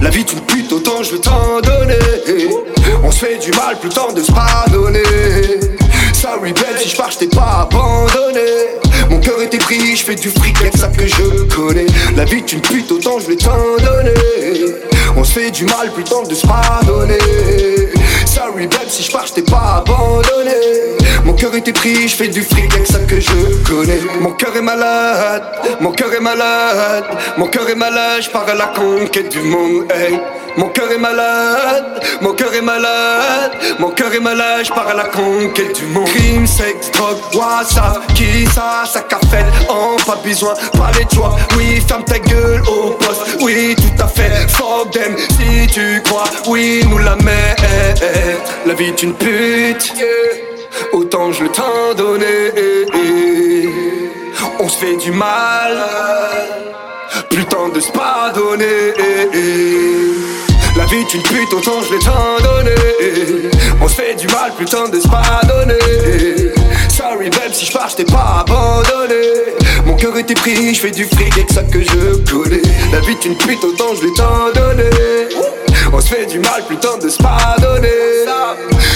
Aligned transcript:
La 0.00 0.10
vie 0.10 0.24
d'une 0.24 0.40
pute, 0.40 0.72
autant 0.72 1.02
je 1.02 1.12
veux 1.12 1.20
t'en 1.20 1.60
donner. 1.62 1.94
On 3.02 3.10
se 3.10 3.24
fait 3.24 3.38
du 3.38 3.50
mal, 3.52 3.78
plus 3.78 3.88
le 3.88 3.94
temps 3.94 4.12
de 4.12 4.22
se 4.22 4.30
pardonner. 4.30 5.07
Sorry, 6.48 6.52
belle, 6.52 6.80
si 6.80 6.88
je 6.88 6.96
pars, 6.96 7.10
je 7.10 7.18
t'ai 7.18 7.26
pas 7.26 7.68
abandonné. 7.70 8.40
Mon 9.10 9.20
cœur 9.20 9.40
était 9.42 9.58
pris, 9.58 9.96
je 9.96 10.04
fais 10.04 10.14
du 10.14 10.30
fric, 10.30 10.58
y'a 10.62 10.70
que 10.70 10.78
ça 10.78 10.88
que 10.88 11.06
je 11.06 11.44
connais. 11.54 11.86
La 12.16 12.24
vie 12.24 12.42
d'une 12.42 12.60
pute, 12.60 12.90
autant 12.90 13.18
je 13.18 13.26
vais 13.26 13.36
t'en 13.36 13.50
donner. 13.76 14.74
On 15.16 15.24
se 15.24 15.32
fait 15.32 15.50
du 15.50 15.64
mal, 15.66 15.92
plus 15.92 16.04
temps 16.04 16.22
de 16.22 16.34
se 16.34 16.46
pardonner. 16.46 17.18
Sorry, 18.24 18.66
belle, 18.66 18.88
si 18.88 19.02
je 19.02 19.10
pars, 19.10 19.26
je 19.26 19.34
t'ai 19.34 19.42
pas 19.42 19.84
abandonné. 19.84 20.96
Mon 21.24 21.34
cœur 21.34 21.54
était 21.54 21.72
pris, 21.72 22.08
je 22.08 22.16
fais 22.16 22.28
du 22.28 22.42
fric, 22.42 22.72
y'a 22.72 22.80
que 22.80 22.88
ça 22.88 23.00
que 23.00 23.20
je 23.20 23.68
connais. 23.68 24.00
Mon 24.20 24.30
cœur 24.30 24.56
est 24.56 24.62
malade, 24.62 25.42
mon 25.80 25.92
cœur 25.92 26.14
est 26.14 26.20
malade, 26.20 27.04
mon 27.36 27.46
cœur 27.48 27.68
est 27.68 27.74
malade, 27.74 28.22
je 28.22 28.30
pars 28.30 28.48
à 28.48 28.54
la 28.54 28.68
conquête 28.68 29.30
du 29.30 29.40
monde, 29.40 29.84
hey. 29.92 30.18
Mon 30.58 30.70
cœur 30.70 30.90
est 30.90 30.98
malade, 30.98 32.02
mon 32.20 32.32
cœur 32.32 32.52
est 32.52 32.60
malade, 32.60 33.52
mon 33.78 33.90
cœur 33.90 34.12
est 34.12 34.18
malade, 34.18 34.64
je 34.64 34.70
pars 34.70 34.88
à 34.88 34.94
la 34.94 35.04
conquête 35.04 35.78
du 35.78 35.86
monde. 35.86 36.08
Crime, 36.08 36.48
sexe, 36.48 36.90
drogue, 36.90 37.16
WhatsApp, 37.32 38.12
qui 38.14 38.44
ça, 38.46 38.82
ça 38.84 39.02
café, 39.02 39.44
en 39.68 39.94
pas 40.04 40.16
besoin, 40.16 40.54
parler 40.76 41.04
de 41.04 41.10
joie. 41.10 41.36
Oui, 41.56 41.80
ferme 41.86 42.02
ta 42.02 42.18
gueule 42.18 42.60
au 42.62 42.90
poste, 42.90 43.36
oui, 43.40 43.76
tout 43.76 44.02
à 44.02 44.08
fait. 44.08 44.48
Fuck 44.48 44.90
them, 44.90 45.16
si 45.16 45.68
tu 45.68 46.02
crois, 46.02 46.24
oui, 46.48 46.84
nous 46.90 46.98
la 46.98 47.14
met. 47.14 47.54
La 48.66 48.74
vie 48.74 48.86
est 48.86 49.02
une 49.04 49.14
pute, 49.14 49.94
autant 50.92 51.30
je 51.30 51.44
le 51.44 51.50
t'en 51.50 51.94
donner. 51.96 52.52
On 54.58 54.68
se 54.68 54.76
fait 54.76 54.96
du 54.96 55.12
mal, 55.12 55.78
plus 57.30 57.44
temps 57.44 57.68
de 57.68 57.78
se 57.78 57.92
pardonner. 57.92 58.92
La 60.76 60.84
vie 60.86 60.96
est 60.96 61.14
une 61.14 61.22
pute, 61.22 61.52
autant 61.52 61.82
je 61.82 61.94
l'ai 61.94 61.98
t'en 61.98 62.38
donné. 62.42 62.74
On 63.80 63.88
se 63.88 63.94
fait 63.94 64.14
du 64.14 64.26
mal, 64.28 64.52
plus 64.56 64.66
temps 64.66 64.88
de 64.88 65.00
se 65.00 65.08
pardonner. 65.08 65.74
Sorry 66.88 67.30
babe, 67.30 67.52
si 67.52 67.66
je 67.66 67.72
pars, 67.72 67.88
je 67.88 67.96
t'ai 67.96 68.04
pas 68.04 68.44
abandonné. 68.46 69.54
Mon 69.86 69.94
cœur 69.94 70.16
était 70.16 70.34
pris, 70.34 70.74
je 70.74 70.80
fais 70.80 70.90
du 70.90 71.04
fric 71.04 71.32
avec 71.32 71.50
ça 71.50 71.62
que 71.62 71.80
je 71.80 72.16
connais. 72.30 72.62
La 72.92 73.00
vie 73.00 73.12
est 73.12 73.24
une 73.24 73.36
pute, 73.36 73.62
autant 73.64 73.94
je 73.94 74.06
l'ai 74.06 74.12
t'en 74.14 74.52
donné. 74.54 74.84
On 75.92 76.00
se 76.00 76.08
fait 76.08 76.26
du 76.26 76.38
mal, 76.38 76.64
plus 76.66 76.76
temps 76.76 76.98
de 76.98 77.08
se 77.08 77.18
pardonner. 77.18 77.88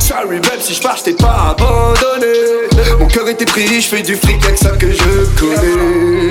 Sorry 0.00 0.38
babe, 0.40 0.60
si 0.60 0.74
je 0.74 0.82
pars, 0.82 0.96
je 0.96 1.04
t'ai 1.04 1.14
pas 1.14 1.56
abandonné. 1.56 2.32
Mon 2.98 3.06
cœur 3.06 3.28
était 3.28 3.46
pris, 3.46 3.80
je 3.80 3.88
fais 3.88 4.02
du 4.02 4.16
fric 4.16 4.44
avec 4.44 4.58
ça 4.58 4.70
que 4.70 4.90
je 4.90 5.40
connais. 5.40 6.23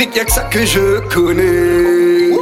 Y'a 0.00 0.24
que 0.24 0.32
ça 0.32 0.44
que 0.44 0.64
je 0.64 0.98
connais. 1.10 2.34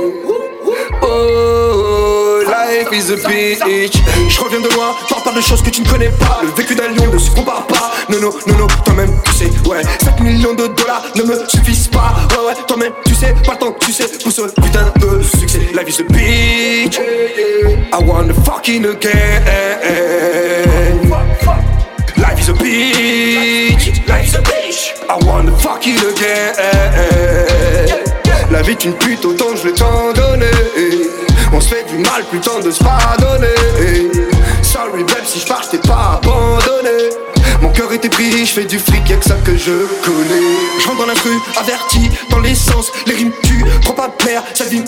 Oh, 1.02 2.40
life 2.46 2.92
is 2.92 3.10
a 3.10 3.16
bitch. 3.28 3.96
Je 4.28 4.40
reviens 4.40 4.60
de 4.60 4.68
loin, 4.74 4.94
t'en 5.08 5.20
parles 5.20 5.36
de 5.36 5.40
choses 5.40 5.60
que 5.60 5.70
tu 5.70 5.82
ne 5.82 5.88
connais 5.88 6.08
pas. 6.08 6.40
Le 6.40 6.50
vécu 6.50 6.76
d'un 6.76 6.86
lion 6.88 7.12
ne 7.12 7.18
se 7.18 7.32
compare 7.32 7.66
pas. 7.66 7.90
Non, 8.08 8.20
non, 8.20 8.30
non, 8.46 8.58
non, 8.58 8.66
toi-même 8.84 9.10
tu 9.24 9.32
sais, 9.32 9.50
ouais. 9.68 9.82
5 10.04 10.20
millions 10.20 10.54
de 10.54 10.68
dollars 10.68 11.02
ne 11.16 11.24
me 11.24 11.34
suffisent 11.48 11.88
pas. 11.88 12.14
Ouais, 12.30 12.46
ouais, 12.46 12.54
toi-même 12.68 12.92
tu 13.04 13.14
sais, 13.14 13.34
pas 13.44 13.54
le 13.54 13.58
temps 13.58 13.74
tu 13.80 13.92
sais 13.92 14.06
pour 14.22 14.30
ce 14.30 14.42
putain 14.42 14.92
de 15.00 15.20
succès. 15.22 15.58
Life 15.74 15.88
is 15.88 16.00
a 16.00 16.04
bitch. 16.04 17.00
I 17.92 17.98
wanna 18.04 18.34
fucking 18.44 18.86
again. 18.86 19.42
Life 22.16 22.40
is 22.40 22.50
a 22.50 22.52
bitch. 22.52 24.06
Life 24.06 24.28
is 24.28 24.34
a 24.36 24.42
bitch. 24.42 24.94
I 25.10 25.16
wanna 25.24 25.52
fuck 25.56 25.86
it 25.86 26.02
again. 26.02 27.37
Est 28.68 28.84
une 28.84 28.92
pute, 28.92 29.24
autant 29.24 29.56
je 29.56 29.62
vais 29.62 29.72
t'en 29.72 30.12
donner. 30.12 30.44
On 31.54 31.58
se 31.60 31.68
fait 31.68 31.86
du 31.88 31.96
mal, 31.96 32.22
plus 32.28 32.38
temps 32.38 32.60
de 32.62 32.70
se 32.70 32.84
pardonner. 32.84 33.46
Sorry 34.62 35.04
babe, 35.04 35.24
si 35.24 35.40
je 35.40 35.46
pars, 35.46 35.62
je 35.62 35.70
t'ai 35.70 35.88
pas 35.88 36.20
abandonné. 36.22 37.08
Mon 37.62 37.70
cœur 37.70 37.90
était 37.94 38.10
pris, 38.10 38.44
je 38.44 38.52
fais 38.52 38.66
du 38.66 38.78
fric, 38.78 39.08
y'a 39.08 39.16
que 39.16 39.24
ça 39.24 39.36
que 39.36 39.56
je 39.56 39.72
connais. 40.04 40.42
Je 40.80 40.86
rentre 40.86 40.98
dans 40.98 41.06
l'instru, 41.06 41.30
averti, 41.58 42.10
dans 42.28 42.40
l'essence, 42.40 42.92
les 43.06 43.14
rimes 43.14 43.32
tu 43.42 43.64
Prends 43.84 43.94
pas 43.94 44.08
de 44.08 44.24
mère, 44.26 44.42
ça 44.52 44.64
tu 44.66 44.84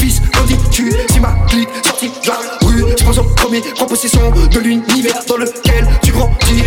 fils, 0.00 0.20
grandis 0.32 0.56
tu 0.72 0.92
Si 1.12 1.20
ma 1.20 1.36
clique, 1.48 1.68
sortie 1.86 2.08
de 2.08 2.26
la 2.26 2.40
rue, 2.66 2.84
je 2.98 3.04
pense 3.04 3.18
au 3.18 3.22
premier, 3.22 3.62
prends 3.76 3.86
possession 3.86 4.32
de 4.50 4.58
l'univers 4.58 5.22
dans 5.28 5.36
lequel 5.36 5.86
tu 6.02 6.10
grandis. 6.10 6.59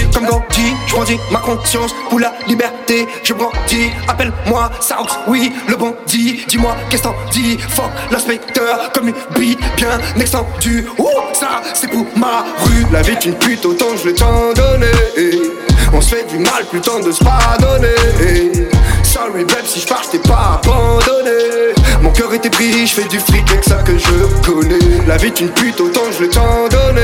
Je 0.93 0.95
grandis 0.95 1.19
ma 1.31 1.39
conscience 1.39 1.91
pour 2.07 2.19
la 2.19 2.31
liberté, 2.47 3.07
je 3.23 3.33
brandis. 3.33 3.89
Appelle-moi 4.07 4.69
Sarox, 4.79 5.17
oui, 5.27 5.51
le 5.67 5.75
bandit. 5.75 6.45
Dis-moi, 6.47 6.75
qu'est-ce 6.87 7.01
t'en 7.01 7.15
dis? 7.31 7.57
Fuck 7.57 7.89
l'inspecteur, 8.11 8.91
comme 8.93 9.07
une 9.07 9.15
bite 9.35 9.59
bien 9.75 9.99
extendue. 10.19 10.85
Ouh, 10.99 11.07
ça, 11.33 11.63
c'est 11.73 11.87
pour 11.87 12.05
ma 12.15 12.45
rue. 12.59 12.85
La 12.91 13.01
vie 13.01 13.13
est 13.13 13.25
une 13.25 13.33
pute, 13.33 13.65
autant 13.65 13.97
je 13.97 14.09
l'ai 14.09 14.13
t'en 14.13 14.53
donné. 14.53 14.85
On 15.91 15.99
se 15.99 16.15
fait 16.15 16.27
du 16.29 16.37
mal, 16.37 16.63
plus 16.69 16.79
temps 16.79 16.99
de 16.99 17.11
se 17.11 17.23
pardonner. 17.23 18.67
Sorry 19.01 19.45
babe, 19.45 19.65
si 19.65 19.79
je 19.79 19.87
pars, 19.87 20.07
t'ai 20.07 20.19
pas 20.19 20.61
abandonné. 20.61 21.73
Mon 22.03 22.11
cœur 22.11 22.31
était 22.35 22.51
pris, 22.51 22.85
je 22.85 22.93
fais 22.93 23.07
du 23.07 23.19
fric 23.19 23.49
avec 23.49 23.63
ça 23.63 23.77
que 23.77 23.97
je 23.97 24.45
connais. 24.45 25.07
La 25.07 25.17
vie 25.17 25.27
est 25.27 25.41
une 25.41 25.49
pute, 25.49 25.81
autant 25.81 26.11
je 26.15 26.23
l'ai 26.23 26.29
t'en 26.29 26.67
donné. 26.67 27.01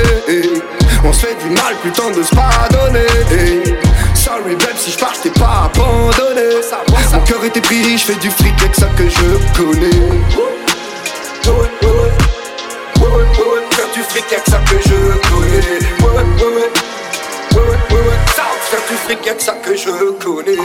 Se 1.19 1.25
fait 1.25 1.35
du 1.43 1.49
mal, 1.49 1.75
temps 1.93 2.11
de 2.11 2.23
se 2.23 2.33
pardonner. 2.33 3.05
Sorry 4.15 4.55
babe, 4.55 4.77
si 4.77 4.91
je 4.91 4.97
pars, 4.97 5.19
t'ai 5.21 5.31
pas 5.31 5.65
abandonné. 5.65 6.61
Mon 7.11 7.19
cœur 7.25 7.43
était 7.43 7.59
pris, 7.59 7.97
je 7.97 8.05
fais 8.05 8.15
du 8.15 8.29
fric 8.29 8.53
avec 8.61 8.73
ça 8.73 8.87
que 8.97 9.09
je 9.09 9.37
connais. 9.57 9.89
Faire 13.71 13.91
du 13.93 14.01
fric 14.03 14.31
avec 14.31 14.47
ça 14.47 14.59
que 14.59 14.77
je 14.81 14.95
connais. 15.27 15.79
Faire 18.69 18.81
du 18.89 18.95
fric, 18.95 19.21
que 19.21 19.43
ça 19.43 19.53
que 19.61 19.75
je 19.75 19.89
connais. 20.23 20.57